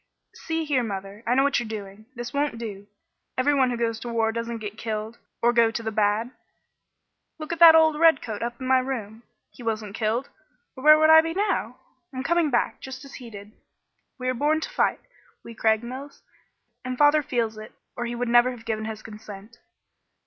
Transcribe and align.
"See 0.33 0.65
here, 0.65 0.81
mother! 0.81 1.23
I 1.27 1.35
know 1.35 1.43
what 1.43 1.59
you 1.59 1.65
are 1.67 1.69
doing. 1.69 2.07
This 2.15 2.33
won't 2.33 2.57
do. 2.57 2.87
Every 3.37 3.53
one 3.53 3.69
who 3.69 3.77
goes 3.77 3.99
to 3.99 4.09
war 4.09 4.31
doesn't 4.31 4.57
get 4.57 4.75
killed 4.75 5.19
or 5.43 5.53
go 5.53 5.69
to 5.69 5.83
the 5.83 5.91
bad. 5.91 6.31
Look 7.37 7.53
at 7.53 7.59
that 7.59 7.75
old 7.75 7.95
redcoat 7.99 8.41
up 8.41 8.59
in 8.59 8.65
my 8.65 8.79
room. 8.79 9.21
He 9.51 9.61
wasn't 9.61 9.93
killed, 9.93 10.29
or 10.75 10.83
where 10.83 10.97
would 10.97 11.11
I 11.11 11.21
be 11.21 11.35
now? 11.35 11.77
I'm 12.11 12.23
coming 12.23 12.49
back, 12.49 12.79
just 12.81 13.05
as 13.05 13.13
he 13.21 13.29
did. 13.29 13.51
We 14.17 14.27
are 14.27 14.33
born 14.33 14.59
to 14.61 14.71
fight, 14.71 15.01
we 15.43 15.53
Craigmiles, 15.53 16.21
and 16.83 16.97
father 16.97 17.21
feels 17.21 17.55
it 17.59 17.73
or 17.95 18.05
he 18.07 18.15
never 18.15 18.49
would 18.49 18.57
have 18.57 18.65
given 18.65 18.85
his 18.85 19.03
consent." 19.03 19.59